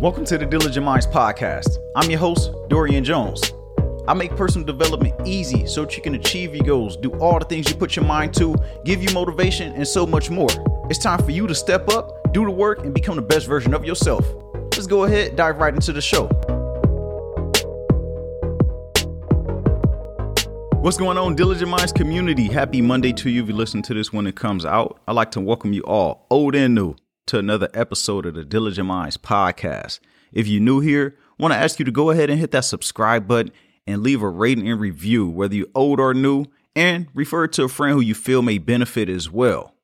[0.00, 1.76] Welcome to the Diligent Minds podcast.
[1.94, 3.52] I'm your host, Dorian Jones.
[4.08, 7.44] I make personal development easy so that you can achieve your goals, do all the
[7.44, 8.56] things you put your mind to,
[8.86, 10.48] give you motivation, and so much more.
[10.88, 13.74] It's time for you to step up, do the work, and become the best version
[13.74, 14.24] of yourself.
[14.54, 16.28] Let's go ahead, dive right into the show.
[20.80, 22.46] What's going on, Diligent Minds community?
[22.46, 24.98] Happy Monday to you if you listen to this when it comes out.
[25.06, 26.96] I'd like to welcome you all, old and new,
[27.30, 30.00] to another episode of the Diligent Minds podcast.
[30.32, 33.28] If you're new here, want to ask you to go ahead and hit that subscribe
[33.28, 33.52] button
[33.86, 37.68] and leave a rating and review, whether you're old or new, and refer to a
[37.68, 39.76] friend who you feel may benefit as well.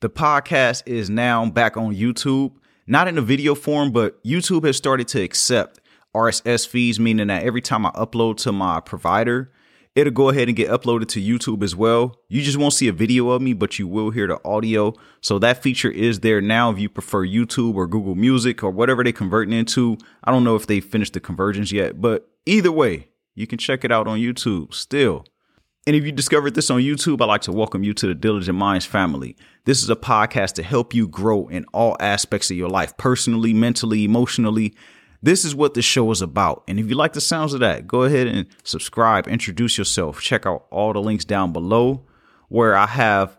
[0.00, 2.52] The podcast is now back on YouTube,
[2.86, 5.80] not in a video form, but YouTube has started to accept
[6.14, 9.50] RSS feeds, meaning that every time I upload to my provider,
[9.96, 12.20] it'll go ahead and get uploaded to YouTube as well.
[12.28, 14.92] You just won't see a video of me, but you will hear the audio.
[15.22, 19.02] So that feature is there now if you prefer YouTube or Google Music or whatever
[19.02, 19.96] they're converting into.
[20.22, 23.84] I don't know if they finished the conversions yet, but either way, you can check
[23.84, 25.24] it out on YouTube still.
[25.86, 28.58] And if you discovered this on YouTube, I'd like to welcome you to the Diligent
[28.58, 29.36] Minds family.
[29.64, 33.54] This is a podcast to help you grow in all aspects of your life, personally,
[33.54, 34.74] mentally, emotionally,
[35.22, 36.64] this is what the show is about.
[36.68, 40.20] And if you like the sounds of that, go ahead and subscribe, introduce yourself.
[40.20, 42.04] Check out all the links down below
[42.48, 43.36] where I have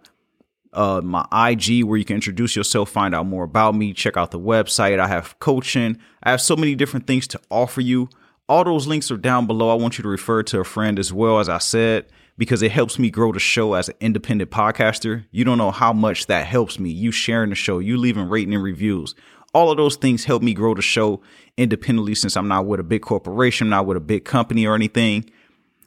[0.74, 4.32] uh, my IG where you can introduce yourself, find out more about me, check out
[4.32, 5.00] the website.
[5.00, 5.98] I have coaching.
[6.24, 8.10] I have so many different things to offer you.
[8.50, 9.70] All those links are down below.
[9.70, 12.06] I want you to refer to a friend as well, as I said,
[12.38, 15.26] because it helps me grow the show as an independent podcaster.
[15.32, 16.92] You don't know how much that helps me.
[16.92, 19.16] You sharing the show, you leaving rating and reviews
[19.58, 21.20] all of those things help me grow the show
[21.58, 25.32] independently since I'm not with a big corporation, not with a big company or anything.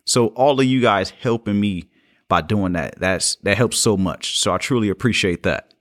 [0.04, 1.88] So all of you guys helping me
[2.28, 4.40] by doing that, that's that helps so much.
[4.40, 5.72] So I truly appreciate that.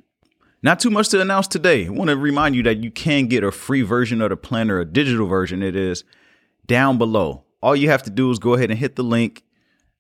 [0.61, 1.87] Not too much to announce today.
[1.87, 4.79] I want to remind you that you can get a free version of the planner,
[4.79, 5.63] a digital version.
[5.63, 6.03] It is
[6.67, 7.43] down below.
[7.59, 9.43] All you have to do is go ahead and hit the link,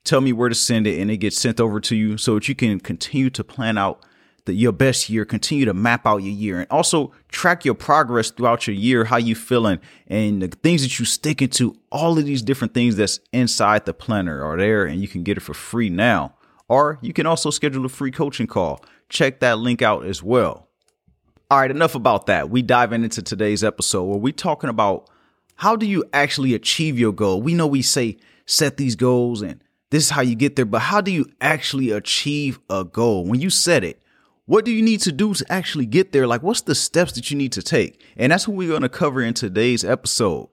[0.03, 2.47] tell me where to send it, and it gets sent over to you so that
[2.47, 4.05] you can continue to plan out
[4.45, 8.31] the, your best year, continue to map out your year and also track your progress
[8.31, 12.25] throughout your year, how you feeling and the things that you sticking to, all of
[12.25, 15.53] these different things that's inside the planner are there and you can get it for
[15.53, 16.33] free now.
[16.67, 18.83] Or you can also schedule a free coaching call.
[19.09, 20.67] Check that link out as well.
[21.51, 22.49] All right, enough about that.
[22.51, 25.09] We diving into today's episode where we talking about
[25.55, 27.41] how do you actually achieve your goal?
[27.41, 30.79] We know we say set these goals and this is how you get there, but
[30.79, 33.25] how do you actually achieve a goal?
[33.25, 34.01] When you set it,
[34.49, 36.25] what do you need to do to actually get there?
[36.25, 38.01] Like, what's the steps that you need to take?
[38.17, 40.49] And that's what we're going to cover in today's episode.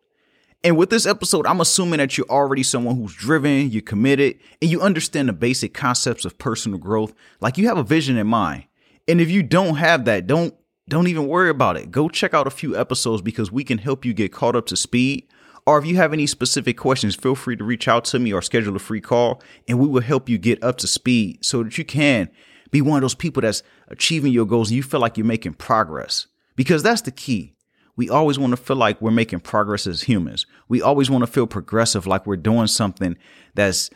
[0.63, 4.71] And with this episode, I'm assuming that you're already someone who's driven, you're committed, and
[4.71, 7.15] you understand the basic concepts of personal growth.
[7.41, 8.65] Like you have a vision in mind.
[9.09, 10.55] And if you don't have that, don't
[10.91, 11.91] don't even worry about it.
[11.91, 14.77] Go check out a few episodes because we can help you get caught up to
[14.77, 15.27] speed.
[15.65, 18.43] Or if you have any specific questions, feel free to reach out to me or
[18.43, 21.79] schedule a free call and we will help you get up to speed so that
[21.79, 22.29] you can
[22.71, 25.55] be one of those people that's achieving your goals and you feel like you're making
[25.55, 27.55] progress because that's the key.
[27.97, 30.47] We always want to feel like we're making progress as humans.
[30.69, 33.17] We always want to feel progressive, like we're doing something
[33.55, 33.89] that's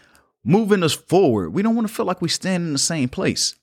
[0.43, 1.51] moving us forward.
[1.51, 3.57] We don't want to feel like we stand in the same place.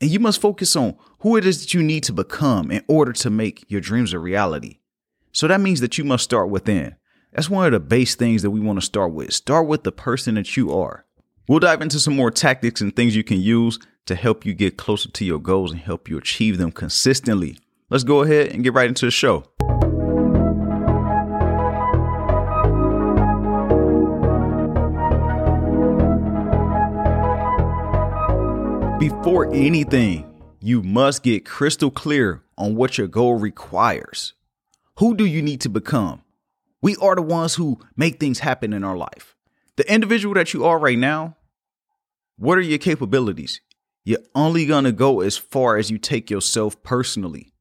[0.00, 3.12] And you must focus on who it is that you need to become in order
[3.12, 4.78] to make your dreams a reality.
[5.32, 6.96] So that means that you must start within.
[7.32, 9.32] That's one of the base things that we want to start with.
[9.32, 11.04] Start with the person that you are.
[11.48, 14.76] We'll dive into some more tactics and things you can use to help you get
[14.76, 17.58] closer to your goals and help you achieve them consistently.
[17.90, 19.44] Let's go ahead and get right into the show.
[28.98, 30.24] Before anything,
[30.60, 34.32] you must get crystal clear on what your goal requires.
[34.98, 36.22] Who do you need to become?
[36.82, 39.36] We are the ones who make things happen in our life.
[39.76, 41.36] The individual that you are right now,
[42.36, 43.60] what are your capabilities?
[44.04, 47.52] You're only going to go as far as you take yourself personally.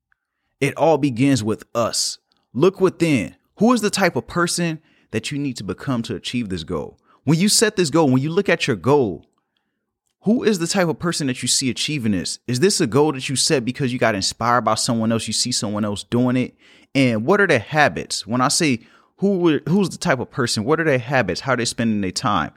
[0.60, 2.20] It all begins with us.
[2.54, 3.36] Look within.
[3.58, 4.82] Who is the type of person
[5.12, 7.00] that you need to become to achieve this goal?
[7.24, 9.26] When you set this goal, when you look at your goal,
[10.22, 12.40] who is the type of person that you see achieving this?
[12.48, 15.28] Is this a goal that you set because you got inspired by someone else?
[15.28, 16.56] You see someone else doing it?
[16.96, 18.26] And what are their habits?
[18.26, 18.80] When I say
[19.18, 21.42] who who's the type of person, what are their habits?
[21.42, 22.52] How are they spending their time?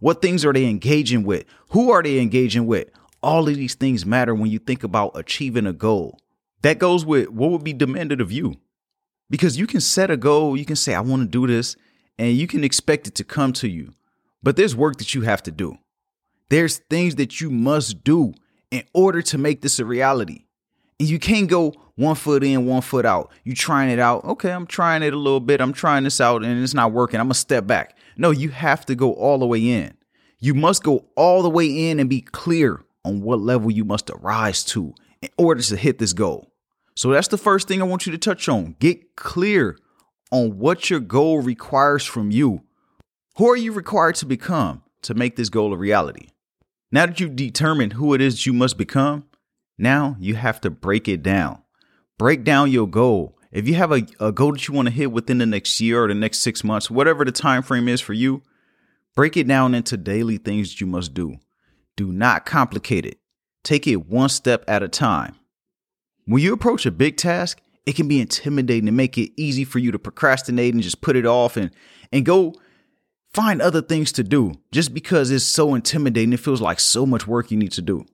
[0.00, 1.44] What things are they engaging with?
[1.70, 2.88] Who are they engaging with?
[3.24, 6.20] All of these things matter when you think about achieving a goal.
[6.62, 8.56] That goes with what would be demanded of you.
[9.30, 11.76] Because you can set a goal, you can say, I want to do this,
[12.18, 13.94] and you can expect it to come to you.
[14.42, 15.78] But there's work that you have to do.
[16.50, 18.34] There's things that you must do
[18.70, 20.44] in order to make this a reality.
[21.00, 23.32] And you can't go one foot in, one foot out.
[23.42, 24.24] You trying it out.
[24.24, 25.60] Okay, I'm trying it a little bit.
[25.60, 27.18] I'm trying this out and it's not working.
[27.18, 27.96] I'm going to step back.
[28.16, 29.94] No, you have to go all the way in.
[30.38, 34.10] You must go all the way in and be clear on what level you must
[34.10, 36.52] arise to in order to hit this goal.
[36.94, 38.76] So that's the first thing I want you to touch on.
[38.78, 39.76] Get clear
[40.30, 42.62] on what your goal requires from you.
[43.36, 46.28] Who are you required to become to make this goal a reality?
[46.92, 49.24] Now that you've determined who it is you must become,
[49.76, 51.62] now you have to break it down.
[52.18, 53.36] Break down your goal.
[53.50, 56.04] If you have a, a goal that you want to hit within the next year
[56.04, 58.42] or the next six months, whatever the time frame is for you,
[59.16, 61.38] break it down into daily things you must do.
[61.96, 63.18] Do not complicate it.
[63.62, 65.36] Take it one step at a time.
[66.26, 69.78] When you approach a big task, it can be intimidating to make it easy for
[69.78, 71.70] you to procrastinate and just put it off and
[72.12, 72.54] and go
[73.32, 76.32] find other things to do just because it's so intimidating.
[76.32, 78.06] It feels like so much work you need to do.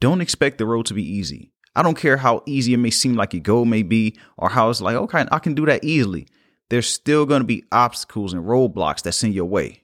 [0.00, 1.52] Don't expect the road to be easy.
[1.74, 4.68] I don't care how easy it may seem like your goal may be or how
[4.68, 6.26] it's like, okay, I can do that easily.
[6.68, 9.81] There's still going to be obstacles and roadblocks that's in your way.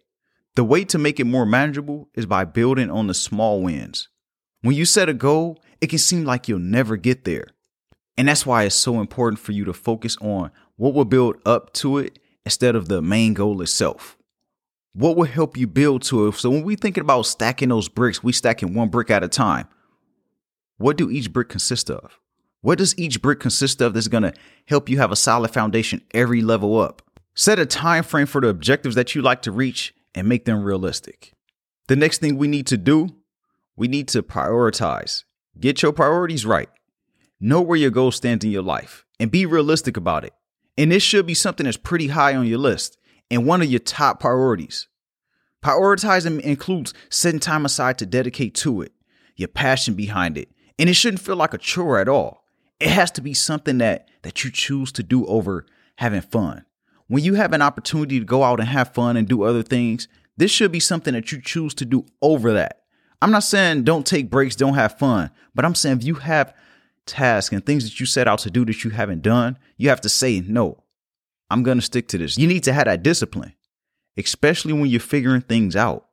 [0.59, 4.09] The way to make it more manageable is by building on the small wins.
[4.63, 7.47] When you set a goal, it can seem like you'll never get there.
[8.17, 11.73] And that's why it's so important for you to focus on what will build up
[11.75, 14.19] to it instead of the main goal itself.
[14.95, 16.35] What will help you build to it?
[16.35, 19.69] So when we thinking about stacking those bricks, we stacking one brick at a time.
[20.77, 22.19] What do each brick consist of?
[22.63, 24.35] What does each brick consist of that's to
[24.67, 27.01] help you have a solid foundation every level up?
[27.37, 30.65] Set a time frame for the objectives that you like to reach and make them
[30.65, 31.33] realistic.
[31.87, 33.17] The next thing we need to do,
[33.77, 35.23] we need to prioritize.
[35.59, 36.69] Get your priorities right.
[37.41, 40.35] Know where your goal stands in your life and be realistic about it.
[40.77, 42.99] And this should be something that's pretty high on your list
[43.31, 44.89] and one of your top priorities.
[45.65, 48.93] Prioritizing includes setting time aside to dedicate to it,
[49.37, 50.49] your passion behind it,
[50.79, 52.45] and it shouldn't feel like a chore at all.
[52.81, 55.65] It has to be something that that you choose to do over
[55.97, 56.65] having fun.
[57.09, 60.09] When you have an opportunity to go out and have fun and do other things,
[60.37, 62.83] this should be something that you choose to do over that.
[63.21, 66.55] I'm not saying don't take breaks, don't have fun, but I'm saying if you have
[67.07, 70.03] tasks and things that you set out to do that you haven't done, you have
[70.03, 70.85] to say, no,
[71.51, 72.39] I'm going to stick to this.
[72.39, 73.55] You need to have that discipline,
[74.17, 76.07] especially when you're figuring things out.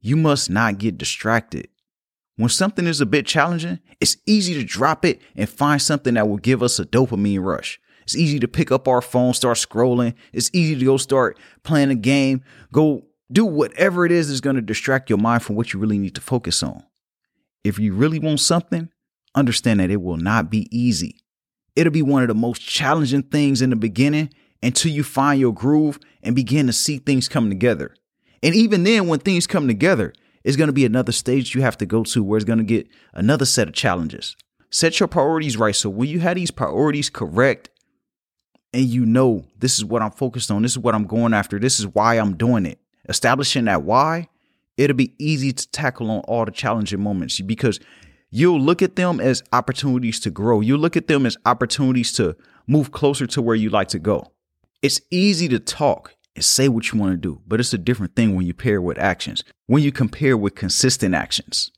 [0.00, 1.68] You must not get distracted.
[2.36, 6.28] When something is a bit challenging, it's easy to drop it and find something that
[6.28, 7.80] will give us a dopamine rush.
[8.04, 10.14] It's easy to pick up our phone, start scrolling.
[10.32, 12.42] It's easy to go start playing a game,
[12.72, 15.98] go do whatever it is that's going to distract your mind from what you really
[15.98, 16.84] need to focus on.
[17.64, 18.90] If you really want something,
[19.34, 21.16] understand that it will not be easy.
[21.74, 24.30] It'll be one of the most challenging things in the beginning
[24.62, 27.94] until you find your groove and begin to see things come together.
[28.42, 30.12] And even then, when things come together,
[30.44, 32.64] it's going to be another stage you have to go to where it's going to
[32.64, 34.36] get another set of challenges.
[34.70, 35.74] Set your priorities right.
[35.74, 37.70] So when you have these priorities correct
[38.74, 41.58] and you know this is what I'm focused on, this is what I'm going after,
[41.58, 44.28] this is why I'm doing it, establishing that why,
[44.76, 47.78] it'll be easy to tackle on all the challenging moments because
[48.30, 50.60] you'll look at them as opportunities to grow.
[50.60, 52.36] You'll look at them as opportunities to
[52.66, 54.32] move closer to where you like to go.
[54.82, 58.16] It's easy to talk and say what you want to do, but it's a different
[58.16, 61.70] thing when you pair with actions, when you compare with consistent actions.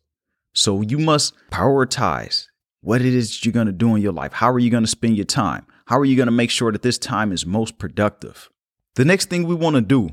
[0.54, 2.46] So you must prioritize
[2.80, 4.32] what it is you're going to do in your life.
[4.32, 5.66] How are you going to spend your time?
[5.86, 8.50] How are you going to make sure that this time is most productive?
[8.94, 10.10] The next thing we want to do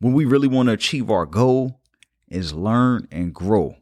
[0.00, 1.80] when we really want to achieve our goal
[2.28, 3.76] is learn and grow.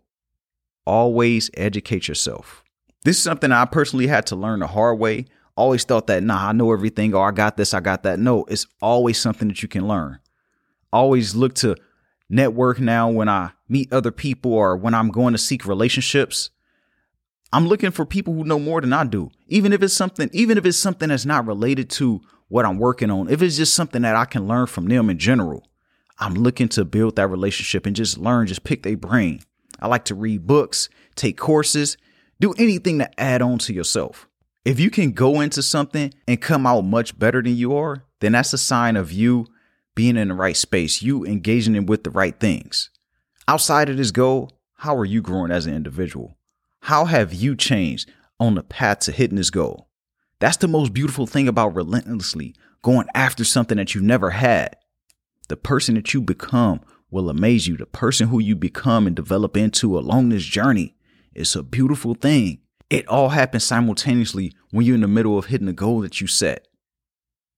[0.87, 2.63] Always educate yourself.
[3.05, 5.27] This is something I personally had to learn the hard way
[5.57, 8.19] always thought that, nah, I know everything, or I got this, I got that.
[8.19, 10.19] No, it's always something that you can learn.
[10.93, 11.77] Always look to
[12.29, 16.51] network now when I meet other people or when I'm going to seek relationships.
[17.55, 19.31] I'm looking for people who know more than I do.
[19.47, 23.13] Even if it's something, even if it's something that's not related to what I'm working
[23.13, 25.63] on, if it's just something that I can learn from them in general,
[26.19, 29.41] I'm looking to build that relationship and just learn, just pick their brain.
[29.79, 31.97] I like to read books, take courses,
[32.41, 34.29] do anything to add on to yourself.
[34.65, 38.33] If you can go into something and come out much better than you are, then
[38.33, 39.47] that's a sign of you
[39.95, 42.91] being in the right space, you engaging in with the right things.
[43.47, 46.37] Outside of this goal, how are you growing as an individual?
[46.85, 49.89] How have you changed on the path to hitting this goal?
[50.39, 54.77] That's the most beautiful thing about relentlessly going after something that you've never had.
[55.49, 57.79] The person that you become will amaze you.
[57.79, 60.95] The person who you become and develop into along this journey
[61.35, 62.59] is a beautiful thing.
[62.91, 66.27] It all happens simultaneously when you're in the middle of hitting the goal that you
[66.27, 66.69] set.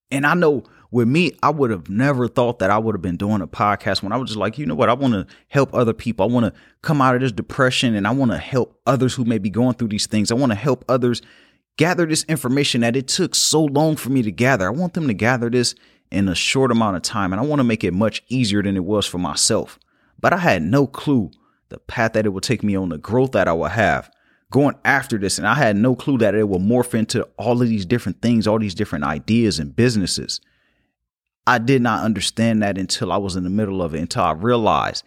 [0.09, 0.63] And I know
[0.97, 4.03] with me, I would have never thought that I would have been doing a podcast
[4.03, 4.89] when I was just like, you know what?
[4.89, 6.25] I want to help other people.
[6.25, 9.27] I want to come out of this depression and I want to help others who
[9.27, 10.33] may be going through these things.
[10.33, 11.21] I want to help others
[11.77, 14.67] gather this information that it took so long for me to gather.
[14.67, 15.75] I want them to gather this
[16.11, 18.75] in a short amount of time and I want to make it much easier than
[18.75, 19.79] it was for myself.
[20.19, 21.31] But I had no clue
[21.69, 24.11] the path that it would take me on, the growth that I would have
[24.51, 25.37] going after this.
[25.37, 28.47] And I had no clue that it would morph into all of these different things,
[28.47, 30.41] all these different ideas and businesses.
[31.47, 34.33] I did not understand that until I was in the middle of it, until I
[34.33, 35.05] realized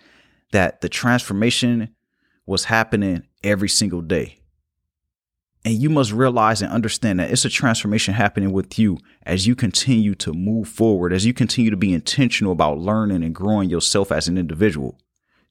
[0.52, 1.96] that the transformation
[2.46, 4.40] was happening every single day.
[5.66, 9.56] And you must realize and understand that it's a transformation happening with you as you
[9.56, 14.12] continue to move forward, as you continue to be intentional about learning and growing yourself
[14.12, 14.98] as an individual.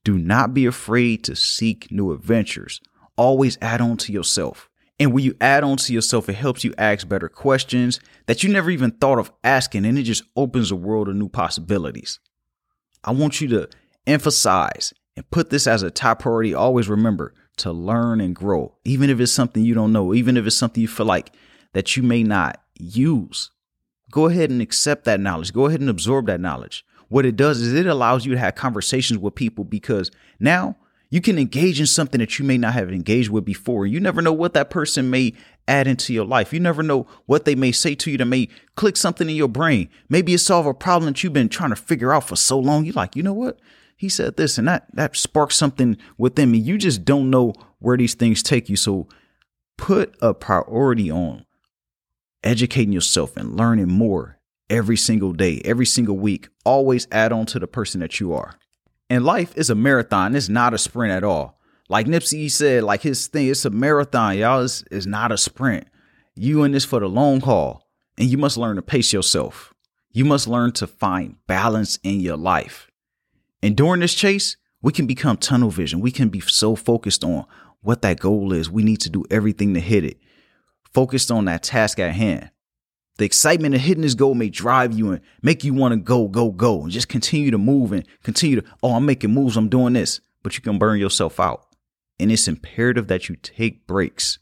[0.05, 2.81] Do not be afraid to seek new adventures.
[3.17, 4.71] Always add on to yourself.
[5.01, 8.53] And when you add on to yourself, it helps you ask better questions that you
[8.53, 12.19] never even thought of asking, and it just opens a world of new possibilities.
[13.05, 13.69] I want you to
[14.07, 16.53] emphasize and put this as a top priority.
[16.53, 20.47] Always remember to learn and grow, even if it's something you don't know, even if
[20.47, 21.33] it's something you feel like
[21.75, 23.51] that you may not use.
[24.11, 25.53] Go ahead and accept that knowledge.
[25.53, 26.85] Go ahead and absorb that knowledge.
[27.09, 30.77] What it does is it allows you to have conversations with people because now
[31.11, 33.87] you can engage in something that you may not have engaged with before.
[33.87, 35.33] You never know what that person may
[35.67, 36.53] add into your life.
[36.53, 39.49] You never know what they may say to you that may click something in your
[39.49, 39.89] brain.
[40.09, 42.85] Maybe it solve a problem that you've been trying to figure out for so long.
[42.85, 43.59] You're like, you know what?
[43.97, 46.59] He said this and that that sparks something within me.
[46.59, 48.77] You just don't know where these things take you.
[48.77, 49.09] So
[49.77, 51.45] put a priority on
[52.45, 54.39] educating yourself and learning more
[54.71, 56.49] every single day, every single week.
[56.65, 58.59] Always add on to the person that you are.
[59.11, 60.35] And life is a marathon.
[60.35, 61.59] It's not a sprint at all.
[61.89, 64.63] Like Nipsey said, like his thing, it's a marathon, y'all.
[64.63, 65.87] It's, it's not a sprint.
[66.35, 67.89] You in this for the long haul.
[68.19, 69.73] And you must learn to pace yourself.
[70.13, 72.91] You must learn to find balance in your life.
[73.63, 76.01] And during this chase, we can become tunnel vision.
[76.01, 77.47] We can be so focused on
[77.81, 78.71] what that goal is.
[78.71, 80.19] We need to do everything to hit it.
[80.93, 82.51] Focused on that task at hand.
[83.19, 86.29] The excitement of hitting this goal may drive you and make you want to go,
[86.29, 89.69] go, go, and just continue to move and continue to, oh, I'm making moves, I'm
[89.69, 90.21] doing this.
[90.45, 91.67] But you can burn yourself out.
[92.21, 94.39] And it's imperative that you take breaks.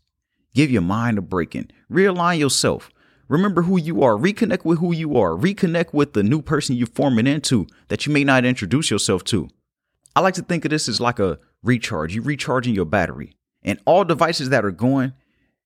[0.54, 2.90] Give your mind a break and realign yourself.
[3.28, 4.12] Remember who you are.
[4.12, 5.30] Reconnect with who you are.
[5.30, 9.48] Reconnect with the new person you're forming into that you may not introduce yourself to.
[10.14, 12.14] I like to think of this as like a recharge.
[12.14, 13.36] You're recharging your battery.
[13.62, 15.14] And all devices that are going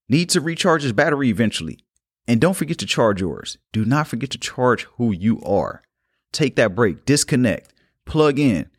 [0.08, 1.80] need to recharge its battery eventually.
[2.26, 3.58] And don't forget to charge yours.
[3.72, 5.82] Do not forget to charge who you are.
[6.32, 7.72] Take that break, disconnect,
[8.04, 8.70] plug in,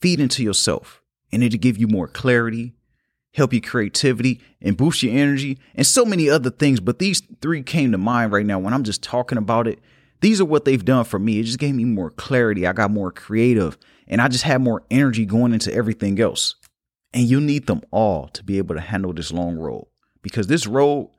[0.00, 2.74] feed into yourself, and it'll give you more clarity,
[3.34, 6.80] help your creativity, and boost your energy, and so many other things.
[6.80, 9.80] But these three came to mind right now when I'm just talking about it.
[10.20, 11.40] These are what they've done for me.
[11.40, 12.66] It just gave me more clarity.
[12.66, 16.54] I got more creative, and I just had more energy going into everything else.
[17.12, 19.86] And you need them all to be able to handle this long road
[20.22, 21.10] because this road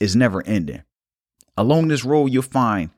[0.00, 0.82] is never ending.
[1.56, 2.90] Along this road, you'll find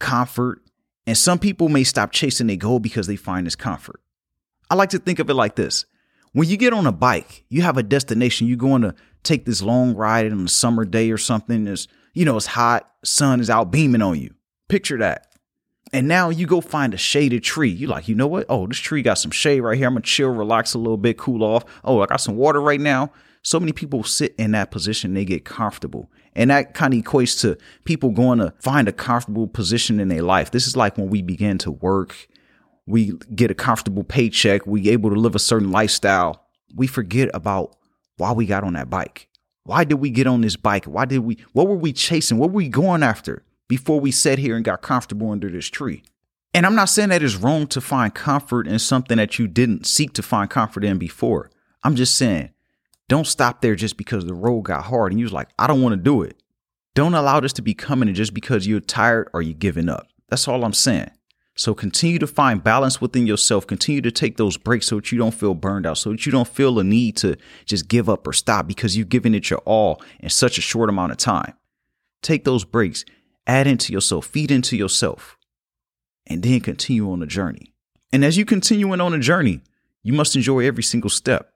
[0.00, 0.62] comfort,
[1.06, 4.00] and some people may stop chasing their goal because they find this comfort.
[4.70, 5.84] I like to think of it like this
[6.32, 9.62] when you get on a bike, you have a destination, you're going to take this
[9.62, 11.66] long ride on a summer day or something.
[11.66, 14.34] It's, you know, it's hot, sun is out beaming on you.
[14.68, 15.26] Picture that.
[15.92, 17.68] And now you go find a shaded tree.
[17.68, 18.46] You're like, you know what?
[18.48, 19.86] Oh, this tree got some shade right here.
[19.86, 21.64] I'm gonna chill, relax a little bit, cool off.
[21.84, 23.12] Oh, I got some water right now.
[23.42, 26.10] So many people sit in that position, they get comfortable.
[26.34, 30.22] And that kind of equates to people going to find a comfortable position in their
[30.22, 30.50] life.
[30.50, 32.28] This is like when we begin to work,
[32.86, 36.46] we get a comfortable paycheck, we able to live a certain lifestyle.
[36.74, 37.76] We forget about
[38.16, 39.28] why we got on that bike.
[39.64, 40.86] Why did we get on this bike?
[40.86, 42.38] Why did we, what were we chasing?
[42.38, 46.02] What were we going after before we sat here and got comfortable under this tree?
[46.54, 49.86] And I'm not saying that it's wrong to find comfort in something that you didn't
[49.86, 51.50] seek to find comfort in before.
[51.82, 52.50] I'm just saying
[53.12, 55.82] don't stop there just because the road got hard and you was like, I don't
[55.82, 56.42] want to do it.
[56.94, 60.06] Don't allow this to be coming just because you're tired or you're giving up.
[60.30, 61.10] That's all I'm saying.
[61.54, 63.66] So continue to find balance within yourself.
[63.66, 66.32] Continue to take those breaks so that you don't feel burned out, so that you
[66.32, 69.60] don't feel the need to just give up or stop because you've given it your
[69.66, 71.52] all in such a short amount of time.
[72.22, 73.04] Take those breaks,
[73.46, 75.36] add into yourself, feed into yourself,
[76.26, 77.74] and then continue on the journey.
[78.10, 79.60] And as you continue on a journey,
[80.02, 81.51] you must enjoy every single step.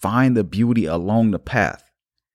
[0.00, 1.90] Find the beauty along the path.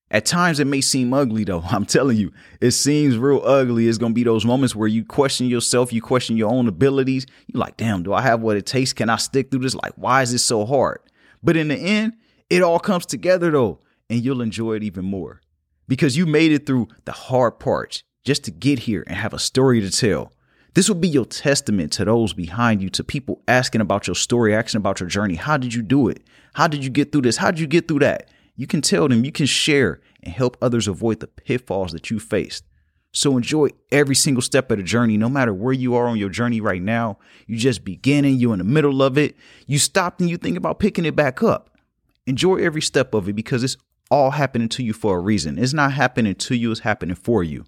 [0.10, 1.62] At times it may seem ugly though.
[1.70, 3.88] I'm telling you, it seems real ugly.
[3.88, 7.26] It's gonna be those moments where you question yourself, you question your own abilities.
[7.48, 8.92] You're like, damn, do I have what it takes?
[8.92, 9.76] Can I stick through this?
[9.76, 11.00] Like, why is this so hard?
[11.42, 12.14] But in the end,
[12.50, 13.80] it all comes together though,
[14.10, 15.42] and you'll enjoy it even more.
[15.88, 19.40] Because you made it through the hard parts just to get here and have a
[19.40, 20.32] story to tell.
[20.74, 24.56] This will be your testament to those behind you, to people asking about your story,
[24.56, 25.36] asking about your journey.
[25.36, 26.24] How did you do it?
[26.54, 27.38] How did you get through this?
[27.38, 28.30] How did you get through that?
[28.56, 32.20] You can tell them, you can share, and help others avoid the pitfalls that you
[32.20, 32.64] faced.
[33.12, 36.30] So enjoy every single step of the journey, no matter where you are on your
[36.30, 37.20] journey right now.
[37.46, 39.36] You just beginning, you're in the middle of it.
[39.68, 41.78] You stopped and you think about picking it back up.
[42.26, 43.78] Enjoy every step of it because it's
[44.10, 45.60] all happening to you for a reason.
[45.60, 47.66] It's not happening to you, it's happening for you.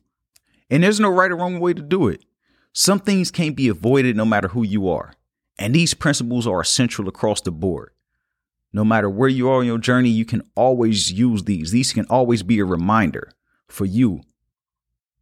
[0.69, 2.23] And there's no right or wrong way to do it.
[2.73, 5.13] Some things can't be avoided no matter who you are.
[5.57, 7.91] And these principles are essential across the board.
[8.75, 11.71] No matter where you are on your journey, you can always use these.
[11.71, 13.31] These can always be a reminder
[13.69, 14.19] for you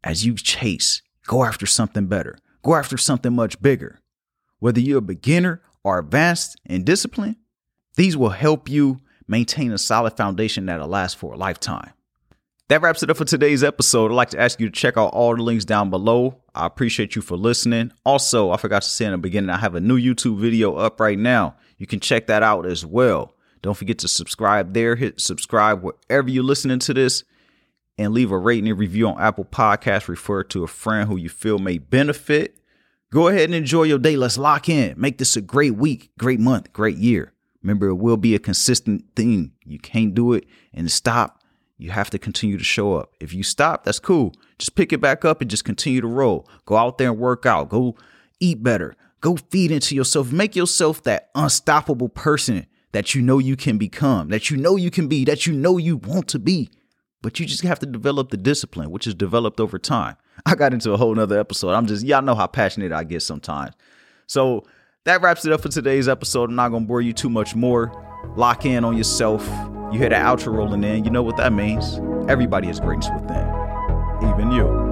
[0.03, 3.99] as you chase, go after something better, go after something much bigger.
[4.57, 7.35] Whether you're a beginner or advanced in discipline,
[7.95, 11.91] these will help you maintain a solid foundation that'll last for a lifetime.
[12.69, 14.09] That wraps it up for today's episode.
[14.09, 16.41] I'd like to ask you to check out all the links down below.
[16.55, 17.91] I appreciate you for listening.
[18.03, 20.99] Also, I forgot to say in the beginning, I have a new YouTube video up
[20.99, 21.55] right now.
[21.77, 23.32] You can check that out as well.
[23.63, 24.97] Don't forget to subscribe there.
[24.97, 27.23] Hit subscribe wherever you're listening to this
[27.97, 30.09] and leave a rating and review on Apple Podcasts.
[30.09, 32.59] Refer to a friend who you feel may benefit.
[33.09, 34.17] Go ahead and enjoy your day.
[34.17, 34.93] Let's lock in.
[34.97, 37.31] Make this a great week, great month, great year.
[37.61, 39.53] Remember, it will be a consistent thing.
[39.63, 41.41] You can't do it and stop.
[41.77, 43.13] You have to continue to show up.
[43.21, 44.33] If you stop, that's cool.
[44.59, 46.49] Just pick it back up and just continue to roll.
[46.65, 47.69] Go out there and work out.
[47.69, 47.95] Go
[48.41, 48.95] eat better.
[49.21, 50.33] Go feed into yourself.
[50.33, 54.89] Make yourself that unstoppable person that you know you can become, that you know you
[54.89, 56.69] can be, that you know you want to be
[57.23, 60.17] but you just have to develop the discipline, which is developed over time.
[60.45, 61.71] I got into a whole nother episode.
[61.71, 63.73] I'm just, y'all know how passionate I get sometimes.
[64.27, 64.65] So
[65.05, 66.49] that wraps it up for today's episode.
[66.49, 67.91] I'm not going to bore you too much more.
[68.35, 69.47] Lock in on yourself.
[69.91, 71.05] You hear the outro rolling in.
[71.05, 71.99] You know what that means.
[72.29, 73.47] Everybody has greatness within,
[74.29, 74.82] even you.